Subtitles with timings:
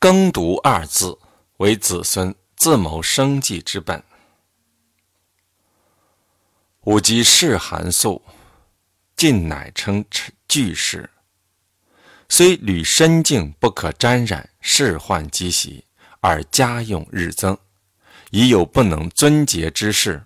[0.00, 1.18] 耕读二字
[1.58, 4.02] 为子孙自谋生计之本。
[6.84, 8.22] 吾及世寒素，
[9.14, 10.02] 尽乃称
[10.48, 11.10] 巨士。
[12.30, 15.84] 虽履深境不可沾染世患积习，
[16.20, 17.58] 而家用日增，
[18.30, 20.24] 已有不能尊节之事。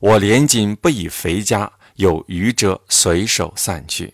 [0.00, 4.12] 我连今不以肥家，有余者随手散去，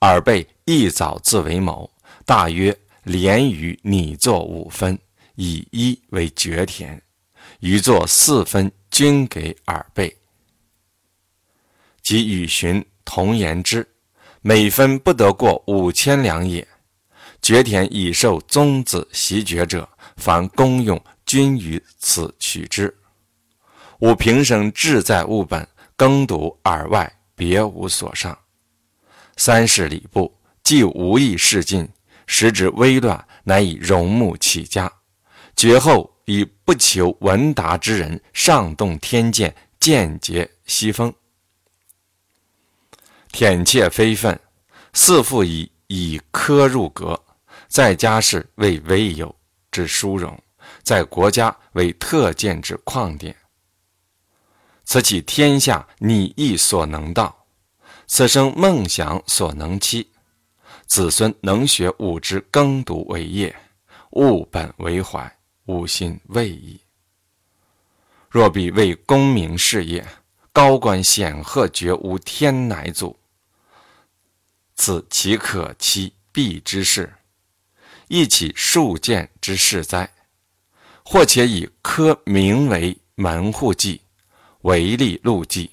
[0.00, 1.90] 尔备一早自为谋，
[2.24, 2.74] 大约。
[3.02, 4.98] 连于拟作五分，
[5.34, 7.00] 以一为绝田，
[7.60, 10.16] 余作四分，均给耳背。
[12.02, 13.86] 即与寻同言之，
[14.40, 16.66] 每分不得过五千两也。
[17.40, 22.96] 绝田已受宗子袭爵者，凡公用均于此取之。
[23.98, 28.36] 吾平生志在物本，耕读耳外，别无所上。
[29.36, 30.32] 三十里步，
[30.62, 31.88] 既无益事尽。
[32.26, 34.92] 时值危乱，乃以戎木起家，
[35.56, 41.12] 绝后以不求闻达之人，上动天剑，间结西风，
[43.32, 44.38] 舔窃非分，
[44.92, 47.20] 四父以以科入阁，
[47.68, 49.34] 在家事为未有
[49.70, 50.40] 之殊荣，
[50.82, 53.34] 在国家为特见之旷典。
[54.84, 57.46] 此起天下你意所能到，
[58.06, 60.11] 此生梦想所能期。
[60.92, 63.56] 子孙能学吾之耕读为业，
[64.10, 66.78] 务本为怀，吾心未矣。
[68.28, 70.06] 若必为功名事业，
[70.52, 73.18] 高官显赫，绝无天乃祖，
[74.74, 77.10] 此岂可期必之事？
[78.08, 80.12] 亦岂数见之事哉？
[81.02, 84.02] 或且以科名为门户计，
[84.60, 85.70] 为利禄计，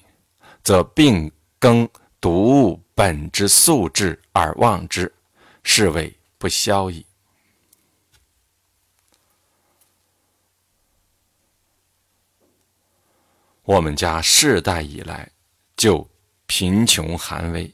[0.64, 1.86] 则并耕
[2.22, 2.80] 读物。
[3.00, 5.10] 本之素质而忘之，
[5.62, 7.06] 是谓不肖矣。
[13.62, 15.26] 我们家世代以来
[15.78, 16.06] 就
[16.44, 17.72] 贫穷寒微，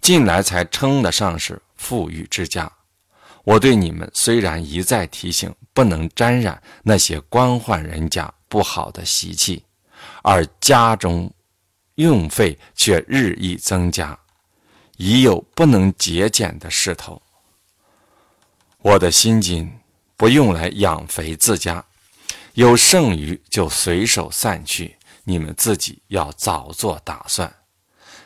[0.00, 2.68] 近来才称得上是富裕之家。
[3.44, 9.64] 我对你们虽然一再提醒，不能沾染那些官宦人家不好的习气，
[10.24, 11.32] 而家中
[11.94, 14.18] 用费却日益增加。
[14.98, 17.22] 已有不能节俭的势头。
[18.78, 19.72] 我的薪金
[20.16, 21.84] 不用来养肥自家，
[22.54, 24.96] 有剩余就随手散去。
[25.24, 27.52] 你们自己要早做打算。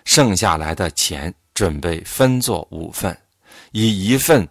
[0.05, 3.17] 剩下来的钱准备分作五份，
[3.73, 4.49] 以一份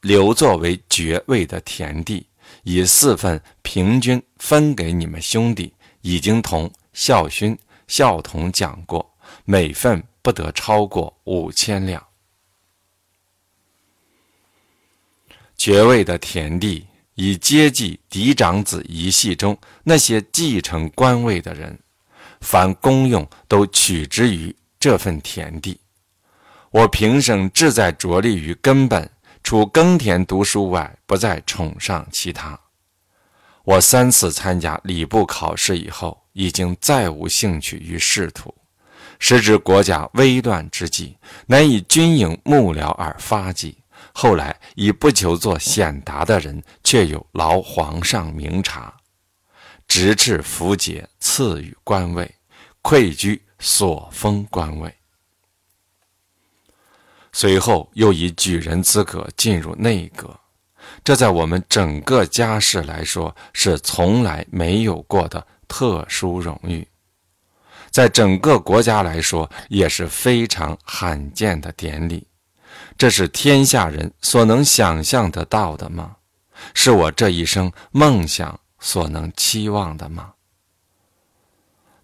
[0.00, 2.26] 留作为爵位的田地，
[2.62, 5.72] 以四份平均分给你们兄弟。
[6.02, 9.14] 已经同孝勋、孝童讲过，
[9.44, 10.02] 每份。
[10.22, 12.04] 不得超过五千两。
[15.56, 21.78] 爵位的田地，以接济嫡长子一系中那些继承官位的人，
[22.40, 25.78] 凡公用都取之于这份田地。
[26.70, 29.10] 我平生志在着力于根本，
[29.42, 32.58] 除耕田读书外，不再崇尚其他。
[33.64, 38.54] 我三次参加礼部考试以后，已经再无兴趣于仕途。
[39.20, 41.16] 时值国家危乱之际，
[41.46, 43.76] 乃以军营幕僚而发迹。
[44.12, 48.92] 后来以不求做显达的人，却有劳皇上明察，
[49.86, 52.34] 直至符节赐予官位，
[52.82, 54.92] 愧居所封官位。
[57.32, 60.36] 随后又以举人资格进入内阁，
[61.04, 66.86] 这在我们整个家世来说是从来没有过的特殊荣誉。
[67.90, 72.26] 在整个国家来说也是非常罕见的典礼，
[72.96, 76.16] 这是天下人所能想象得到的吗？
[76.74, 80.32] 是我这一生梦想所能期望的吗？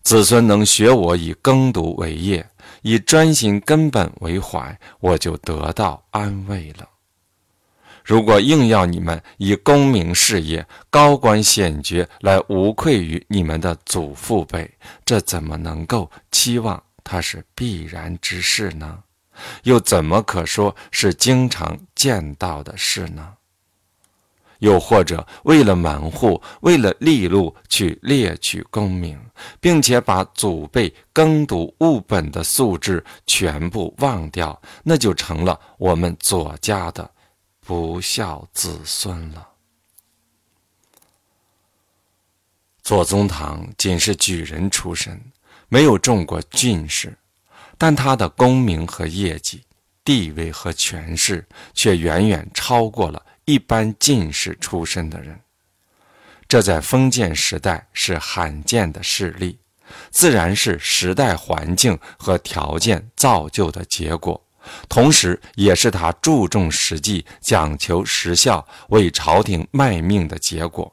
[0.03, 2.49] 子孙能学我以耕读为业，
[2.83, 6.89] 以专心根本为怀，我就得到安慰了。
[8.07, 14.71] 如果硬要你们以功名事业、高官显爵来无愧于你们的祖父辈，
[15.05, 19.01] 这怎么能够期望它是必然之事呢？
[19.65, 23.33] 又怎么可说是经常见到的事呢？
[24.61, 29.19] 又或者为了门户、为了利禄去猎取功名，
[29.61, 37.11] 并且把祖辈耕读物本的素质全部忘掉，那就成了我们左家的。
[37.67, 39.49] 不孝子孙了。
[42.81, 45.21] 左宗棠仅是举人出身，
[45.69, 47.19] 没有中过进士，
[47.77, 49.65] 但他的功名和业绩、
[50.05, 55.41] 地位和权势却远远超过了一般进士出身的人。
[56.47, 59.59] 这在封建时代是罕见的事例，
[60.13, 64.46] 自然是时代环境和条件造就的结果，
[64.89, 70.93] 同时也是他注重实际、讲求实效、为朝廷卖命的结果。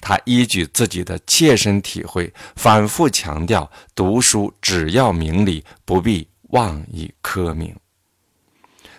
[0.00, 7.74] 他依据自己的切身体会，反复强调：读书只要明理，不必妄以科名。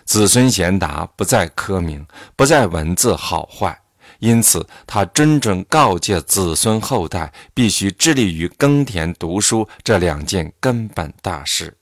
[0.04, 2.06] 子孙贤达不在科名，
[2.36, 3.78] 不在文字好坏。
[4.20, 11.76] 因此，他谆谆告诫子孙后代，必须致力于耕田读书这两件根本大事。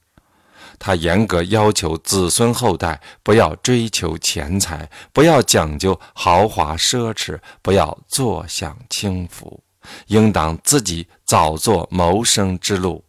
[0.78, 9.62] 他严格要求子孙后代不要追求钱财，不要讲究豪华奢侈，不要坐享清福，
[10.06, 13.04] 应当自己早做谋生之路，